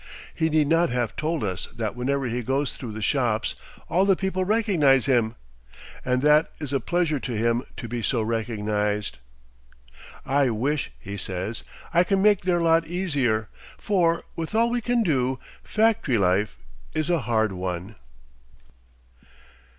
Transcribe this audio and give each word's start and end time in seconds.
He 0.33 0.49
need 0.49 0.65
not 0.65 0.89
have 0.89 1.15
told 1.15 1.43
us 1.43 1.67
that 1.75 1.95
whenever 1.95 2.25
he 2.25 2.41
goes 2.41 2.73
through 2.73 2.91
the 2.93 3.03
shops 3.03 3.53
all 3.87 4.03
the 4.03 4.15
people 4.15 4.43
recognize 4.43 5.05
him, 5.05 5.35
and 6.03 6.23
that 6.23 6.47
it 6.59 6.63
is 6.63 6.73
a 6.73 6.79
pleasure 6.79 7.19
to 7.19 7.37
him 7.37 7.61
to 7.77 7.87
be 7.87 8.01
so 8.01 8.23
recognized. 8.23 9.19
"I 10.25 10.49
wish," 10.49 10.91
he 10.97 11.17
says, 11.17 11.63
"I 11.93 12.03
could 12.03 12.17
make 12.17 12.41
their 12.41 12.61
lot 12.61 12.87
easier, 12.87 13.49
for, 13.77 14.23
with 14.35 14.55
all 14.55 14.71
we 14.71 14.81
can 14.81 15.03
do, 15.03 15.37
factory 15.63 16.17
life 16.17 16.57
is 16.95 17.11
a 17.11 17.19
hard 17.19 17.51
one." 17.51 17.93